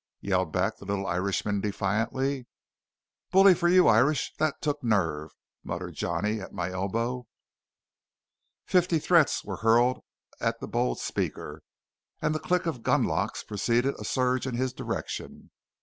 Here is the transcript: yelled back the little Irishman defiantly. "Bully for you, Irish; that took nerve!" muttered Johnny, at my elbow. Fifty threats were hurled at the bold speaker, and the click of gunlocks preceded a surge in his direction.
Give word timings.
yelled 0.19 0.51
back 0.51 0.77
the 0.77 0.83
little 0.85 1.05
Irishman 1.05 1.61
defiantly. 1.61 2.47
"Bully 3.29 3.53
for 3.53 3.67
you, 3.67 3.87
Irish; 3.87 4.33
that 4.39 4.59
took 4.59 4.83
nerve!" 4.83 5.29
muttered 5.63 5.93
Johnny, 5.93 6.39
at 6.41 6.53
my 6.55 6.71
elbow. 6.71 7.27
Fifty 8.65 8.97
threats 8.97 9.43
were 9.43 9.57
hurled 9.57 10.03
at 10.39 10.59
the 10.59 10.67
bold 10.67 10.99
speaker, 10.99 11.61
and 12.19 12.33
the 12.33 12.39
click 12.39 12.65
of 12.65 12.81
gunlocks 12.81 13.43
preceded 13.43 13.93
a 13.99 14.03
surge 14.03 14.47
in 14.47 14.55
his 14.55 14.73
direction. 14.73 15.51